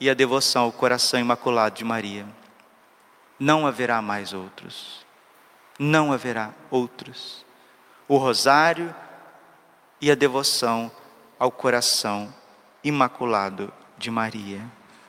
e 0.00 0.10
a 0.10 0.14
devoção 0.14 0.64
ao 0.64 0.72
coração 0.72 1.18
imaculado 1.18 1.76
de 1.76 1.84
Maria. 1.84 2.26
Não 3.38 3.66
haverá 3.66 4.02
mais 4.02 4.32
outros. 4.32 5.04
Não 5.78 6.12
haverá 6.12 6.52
outros. 6.70 7.44
O 8.08 8.16
rosário 8.16 8.94
e 10.00 10.10
a 10.10 10.14
devoção 10.14 10.90
ao 11.38 11.50
coração 11.50 12.32
imaculado 12.82 13.72
de 13.98 14.10
Maria. 14.10 14.60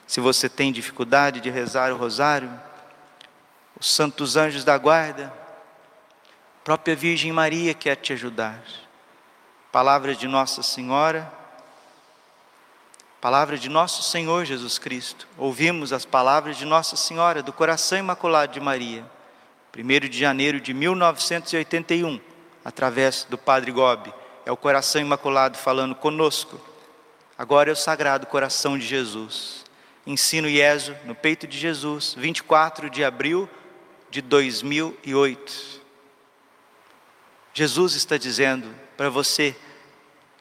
Se 0.08 0.22
você 0.22 0.48
tem 0.48 0.72
dificuldade 0.72 1.42
de 1.42 1.50
rezar 1.50 1.92
o 1.92 1.98
rosário, 1.98 2.50
os 3.78 3.94
santos 3.94 4.38
anjos 4.38 4.64
da 4.64 4.78
guarda, 4.78 5.34
a 6.62 6.64
própria 6.64 6.96
Virgem 6.96 7.34
Maria 7.34 7.74
quer 7.74 7.98
te 7.98 8.14
ajudar. 8.14 8.64
Palavras 9.70 10.18
de 10.18 10.26
Nossa 10.26 10.64
Senhora, 10.64 11.30
palavra 13.20 13.58
de 13.58 13.68
nosso 13.68 14.02
Senhor 14.02 14.46
Jesus 14.46 14.80
Cristo. 14.80 15.28
Ouvimos 15.38 15.92
as 15.92 16.06
palavras 16.06 16.56
de 16.56 16.66
Nossa 16.66 16.96
Senhora 16.96 17.44
do 17.44 17.52
coração 17.52 17.98
imaculado 17.98 18.54
de 18.54 18.62
Maria, 18.62 19.06
1 19.78 20.08
de 20.08 20.18
janeiro 20.18 20.62
de 20.62 20.74
1981, 20.74 22.22
através 22.64 23.28
do 23.30 23.38
Padre 23.38 23.72
Gobi. 23.72 24.14
É 24.46 24.52
o 24.52 24.58
coração 24.58 25.02
imaculado 25.02 25.58
falando 25.58 25.94
conosco. 25.94 26.58
Agora 27.38 27.70
é 27.70 27.74
o 27.74 27.76
sagrado 27.76 28.26
coração 28.26 28.78
de 28.78 28.86
Jesus. 28.86 29.67
Ensino 30.08 30.48
IESO 30.48 30.96
no 31.04 31.14
peito 31.14 31.46
de 31.46 31.58
Jesus, 31.58 32.16
24 32.18 32.90
de 32.90 33.04
abril 33.04 33.50
de 34.10 34.22
2008. 34.22 35.82
Jesus 37.54 37.94
está 37.94 38.18
dizendo 38.18 38.74
para 38.96 39.10
você 39.10 39.54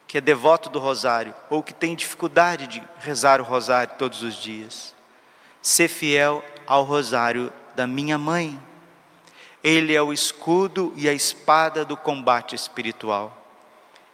que 0.07 0.19
é 0.19 0.21
devoto 0.21 0.69
do 0.69 0.79
rosário 0.79 1.35
ou 1.49 1.61
que 1.61 1.73
tem 1.73 1.97
dificuldade 1.97 2.65
de 2.67 2.83
rezar 2.99 3.41
o 3.41 3.43
rosário 3.43 3.93
todos 3.97 4.23
os 4.23 4.35
dias. 4.35 4.95
Ser 5.61 5.89
fiel 5.89 6.41
ao 6.65 6.83
rosário 6.83 7.51
da 7.75 7.85
minha 7.85 8.17
mãe. 8.17 8.57
Ele 9.61 9.93
é 9.93 10.01
o 10.01 10.13
escudo 10.13 10.93
e 10.95 11.09
a 11.09 11.13
espada 11.13 11.83
do 11.83 11.97
combate 11.97 12.55
espiritual. 12.55 13.45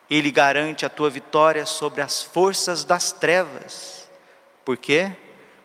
Ele 0.10 0.32
garante 0.32 0.84
a 0.84 0.90
tua 0.90 1.12
vitória 1.12 1.64
sobre 1.68 2.02
as 2.02 2.24
forças 2.24 2.84
das 2.84 3.12
trevas. 3.12 4.10
Por 4.66 4.78
quê? 4.78 5.16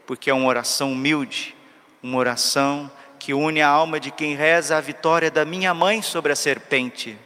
Porque 0.08 0.30
é 0.30 0.34
uma 0.34 0.48
oração 0.48 0.92
humilde, 0.92 1.54
uma 2.02 2.16
oração 2.16 2.90
que 3.18 3.34
une 3.34 3.60
a 3.60 3.68
alma 3.68 4.00
de 4.00 4.10
quem 4.10 4.34
reza 4.34 4.78
a 4.78 4.80
vitória 4.80 5.30
da 5.30 5.44
minha 5.44 5.74
mãe 5.74 6.00
sobre 6.00 6.32
a 6.32 6.36
serpente. 6.36 7.18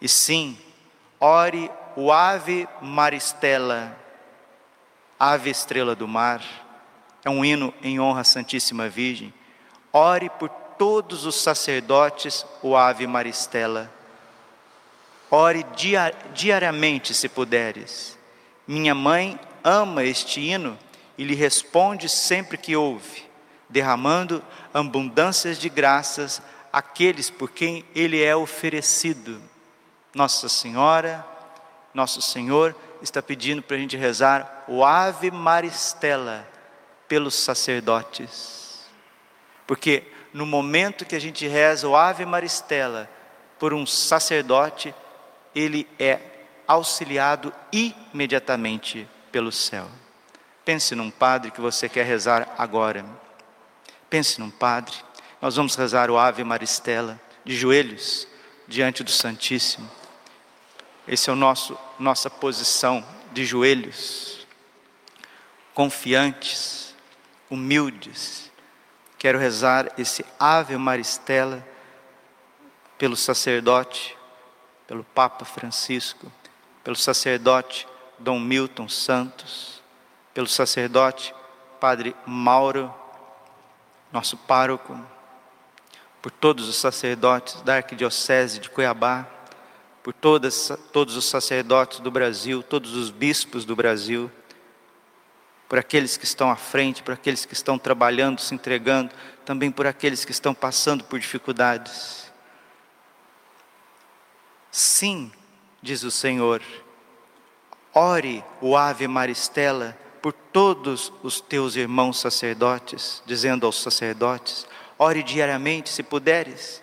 E 0.00 0.08
sim, 0.08 0.56
ore 1.20 1.70
o 1.94 2.10
Ave 2.10 2.66
Maristela, 2.80 3.94
Ave 5.20 5.50
Estrela 5.50 5.94
do 5.94 6.08
Mar, 6.08 6.42
é 7.22 7.28
um 7.28 7.44
hino 7.44 7.74
em 7.82 8.00
honra 8.00 8.22
à 8.22 8.24
Santíssima 8.24 8.88
Virgem. 8.88 9.30
Ore 9.92 10.30
por 10.30 10.48
todos 10.48 11.26
os 11.26 11.34
sacerdotes 11.34 12.46
o 12.62 12.74
Ave 12.74 13.06
Maristela. 13.06 13.92
Ore 15.30 15.66
diariamente, 16.32 17.12
se 17.12 17.28
puderes. 17.28 18.18
Minha 18.66 18.94
mãe 18.94 19.38
ama 19.62 20.02
este 20.02 20.40
hino 20.40 20.78
e 21.16 21.24
lhe 21.24 21.34
responde 21.34 22.08
sempre 22.08 22.56
que 22.58 22.76
ouve, 22.76 23.24
derramando 23.68 24.42
abundâncias 24.72 25.58
de 25.58 25.68
graças 25.68 26.42
àqueles 26.72 27.30
por 27.30 27.50
quem 27.50 27.84
ele 27.94 28.22
é 28.22 28.34
oferecido. 28.34 29.40
Nossa 30.14 30.48
Senhora, 30.48 31.24
nosso 31.92 32.20
Senhor 32.20 32.74
está 33.00 33.22
pedindo 33.22 33.62
para 33.62 33.76
a 33.76 33.80
gente 33.80 33.96
rezar 33.96 34.64
o 34.66 34.84
Ave 34.84 35.30
Maristela 35.30 36.48
pelos 37.06 37.34
sacerdotes. 37.34 38.84
Porque 39.66 40.04
no 40.32 40.44
momento 40.44 41.04
que 41.04 41.14
a 41.14 41.20
gente 41.20 41.46
reza 41.46 41.88
o 41.88 41.96
Ave 41.96 42.24
Maristela 42.24 43.08
por 43.58 43.72
um 43.72 43.86
sacerdote, 43.86 44.94
ele 45.54 45.88
é 45.98 46.18
auxiliado 46.66 47.52
imediatamente 47.72 49.08
pelo 49.30 49.52
céu. 49.52 49.88
Pense 50.64 50.94
num 50.94 51.10
padre 51.10 51.50
que 51.50 51.60
você 51.60 51.88
quer 51.88 52.06
rezar 52.06 52.54
agora. 52.56 53.04
Pense 54.08 54.40
num 54.40 54.50
padre. 54.50 54.94
Nós 55.40 55.56
vamos 55.56 55.74
rezar 55.74 56.10
o 56.10 56.18
Ave 56.18 56.42
Maristela 56.42 57.20
de 57.44 57.54
joelhos 57.54 58.26
diante 58.66 59.04
do 59.04 59.10
Santíssimo. 59.10 59.90
Esse 61.06 61.28
é 61.28 61.32
o 61.32 61.36
nosso 61.36 61.78
nossa 61.98 62.30
posição 62.30 63.04
de 63.32 63.44
joelhos, 63.44 64.46
confiantes, 65.74 66.94
humildes. 67.50 68.50
Quero 69.18 69.38
rezar 69.38 69.92
esse 69.98 70.24
Ave 70.38 70.76
Maristela 70.76 71.66
pelo 72.98 73.16
sacerdote, 73.16 74.16
pelo 74.86 75.04
Papa 75.04 75.44
Francisco, 75.44 76.30
pelo 76.82 76.96
sacerdote 76.96 77.86
Dom 78.18 78.40
Milton 78.40 78.88
Santos, 78.88 79.82
pelo 80.34 80.48
sacerdote 80.48 81.32
Padre 81.78 82.16
Mauro, 82.26 82.92
nosso 84.10 84.36
pároco, 84.36 84.98
por 86.20 86.30
todos 86.30 86.68
os 86.68 86.76
sacerdotes 86.76 87.60
da 87.62 87.76
Arquidiocese 87.76 88.58
de 88.58 88.68
Cuiabá, 88.68 89.26
por 90.02 90.12
todas, 90.12 90.72
todos 90.92 91.16
os 91.16 91.26
sacerdotes 91.26 92.00
do 92.00 92.10
Brasil, 92.10 92.62
todos 92.62 92.94
os 92.94 93.10
bispos 93.10 93.64
do 93.64 93.76
Brasil, 93.76 94.30
por 95.68 95.78
aqueles 95.78 96.16
que 96.16 96.24
estão 96.24 96.50
à 96.50 96.56
frente, 96.56 97.02
por 97.02 97.12
aqueles 97.12 97.44
que 97.44 97.54
estão 97.54 97.78
trabalhando, 97.78 98.40
se 98.40 98.54
entregando, 98.54 99.14
também 99.44 99.70
por 99.70 99.86
aqueles 99.86 100.24
que 100.24 100.32
estão 100.32 100.54
passando 100.54 101.04
por 101.04 101.18
dificuldades. 101.18 102.32
Sim, 104.70 105.30
diz 105.82 106.02
o 106.02 106.10
Senhor, 106.10 106.62
ore 107.92 108.44
o 108.60 108.76
Ave 108.76 109.06
Maristela 109.06 110.03
por 110.24 110.32
todos 110.32 111.12
os 111.22 111.38
teus 111.38 111.76
irmãos 111.76 112.18
sacerdotes, 112.18 113.22
dizendo 113.26 113.66
aos 113.66 113.82
sacerdotes: 113.82 114.66
ore 114.98 115.22
diariamente, 115.22 115.90
se 115.90 116.02
puderes. 116.02 116.80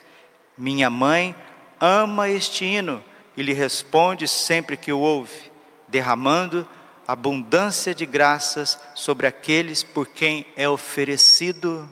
Minha 0.55 0.91
mãe 0.91 1.35
ama 1.79 2.29
este 2.29 2.65
hino 2.65 3.03
e 3.35 3.41
lhe 3.41 3.51
responde 3.51 4.27
sempre 4.27 4.77
que 4.77 4.93
o 4.93 4.99
ouve, 4.99 5.51
derramando 5.87 6.69
abundância 7.07 7.95
de 7.95 8.05
graças 8.05 8.79
sobre 8.93 9.25
aqueles 9.25 9.81
por 9.81 10.05
quem 10.05 10.45
é 10.55 10.69
oferecido. 10.69 11.89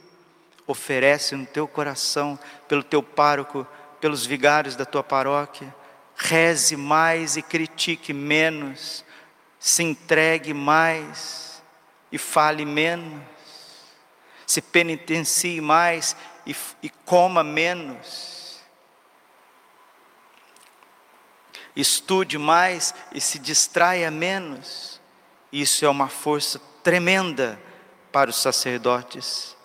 Oferece 0.68 1.36
no 1.36 1.48
teu 1.48 1.68
coração, 1.68 2.38
pelo 2.68 2.84
teu 2.84 3.02
pároco, 3.02 3.66
pelos 4.00 4.24
vigários 4.24 4.76
da 4.76 4.86
tua 4.86 5.02
paróquia. 5.02 5.74
Reze 6.16 6.78
mais 6.78 7.38
e 7.38 7.42
critique 7.42 8.14
menos. 8.14 9.04
Se 9.60 9.84
entregue 9.84 10.54
mais 10.54 11.62
e 12.12 12.18
fale 12.18 12.66
menos. 12.66 13.22
Se 14.48 14.62
penitencie 14.62 15.62
mais 15.62 16.16
e, 16.46 16.56
e 16.82 16.90
coma 16.90 17.44
menos 17.44 18.40
estude 21.76 22.38
mais 22.38 22.94
e 23.14 23.22
se 23.22 23.40
distraia 23.40 24.12
menos. 24.12 25.00
Isso 25.52 25.86
é 25.86 25.90
uma 25.90 26.08
força 26.08 26.62
tremenda 26.84 27.60
para 28.12 28.30
os 28.30 28.36
sacerdotes. 28.36 29.56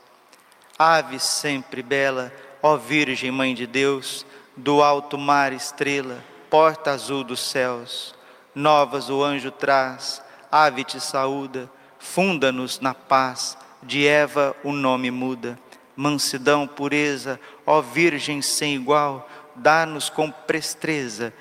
Ave 0.78 1.18
sempre 1.18 1.83
bela, 1.83 2.33
ó 2.62 2.76
Virgem 2.76 3.30
Mãe 3.30 3.54
de 3.54 3.66
Deus, 3.66 4.24
do 4.57 4.83
alto 4.83 5.18
mar 5.18 5.52
estrela, 5.52 6.24
porta 6.50 6.92
azul 6.92 7.24
dos 7.24 7.40
céus, 7.40 8.14
novas 8.54 9.10
o 9.10 9.22
anjo 9.22 9.50
traz, 9.50 10.22
ave 10.50 10.84
te 10.84 11.00
saúda, 11.00 11.68
funda-nos 11.98 12.78
na 12.80 12.94
paz, 12.94 13.58
de 13.82 14.06
Eva 14.06 14.54
o 14.62 14.72
nome 14.72 15.10
muda. 15.10 15.58
Mansidão, 15.96 16.66
pureza, 16.66 17.38
ó 17.66 17.80
Virgem 17.80 18.42
sem 18.42 18.74
igual, 18.74 19.28
dá-nos 19.54 20.08
com 20.08 20.30
presteza 20.30 21.32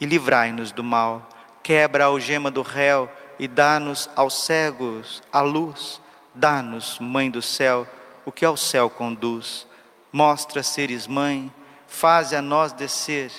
e 0.00 0.06
livrai-nos 0.06 0.72
do 0.72 0.82
mal. 0.82 1.28
Quebra 1.62 2.04
a 2.04 2.06
algema 2.06 2.50
do 2.50 2.62
réu 2.62 3.10
e 3.38 3.46
dá-nos 3.46 4.08
aos 4.16 4.44
cegos 4.44 5.22
a 5.32 5.40
luz. 5.40 6.00
Dá-nos, 6.34 6.98
Mãe 7.00 7.30
do 7.30 7.42
céu, 7.42 7.86
o 8.24 8.30
que 8.30 8.44
ao 8.44 8.56
céu 8.56 8.88
conduz. 8.88 9.66
Mostra 10.12 10.62
seres 10.62 11.06
mãe, 11.06 11.52
faze 11.86 12.36
a 12.36 12.40
nós 12.40 12.72
descer. 12.72 13.30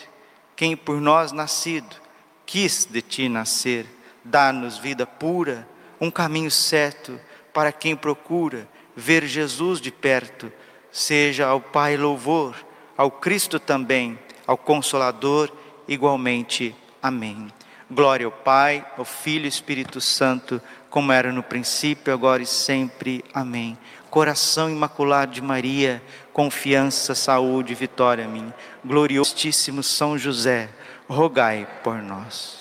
Quem 0.55 0.75
por 0.75 0.99
nós 0.99 1.31
nascido 1.31 2.08
quis 2.49 2.83
de 2.89 2.99
ti 2.99 3.29
nascer, 3.29 3.85
dá-nos 4.23 4.79
vida 4.79 5.05
pura, 5.05 5.69
um 6.01 6.09
caminho 6.09 6.49
certo 6.49 7.19
para 7.53 7.71
quem 7.71 7.95
procura 7.95 8.67
ver 8.95 9.27
Jesus 9.27 9.79
de 9.79 9.91
perto. 9.91 10.51
Seja 10.91 11.45
ao 11.45 11.61
Pai 11.61 11.95
louvor, 11.95 12.55
ao 12.97 13.11
Cristo 13.11 13.59
também, 13.59 14.17
ao 14.47 14.57
Consolador 14.57 15.51
igualmente. 15.87 16.75
Amém. 16.99 17.49
Glória 17.87 18.25
ao 18.25 18.31
Pai, 18.31 18.83
ao 18.97 19.05
Filho 19.05 19.45
e 19.45 19.47
Espírito 19.47 20.01
Santo, 20.01 20.59
como 20.89 21.11
era 21.11 21.31
no 21.31 21.43
princípio, 21.43 22.11
agora 22.11 22.41
e 22.41 22.47
sempre. 22.47 23.23
Amém. 23.31 23.77
Coração 24.09 24.71
imaculado 24.71 25.33
de 25.33 25.41
Maria, 25.41 26.01
confiança, 26.33 27.13
saúde, 27.13 27.75
vitória 27.75 28.27
minha. 28.27 28.55
Gloriosíssimo 28.83 29.83
São 29.83 30.17
José, 30.17 30.69
rogai 31.09 31.67
por 31.83 32.01
nós. 32.03 32.58